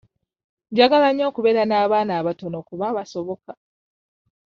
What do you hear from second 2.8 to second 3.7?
basoboka.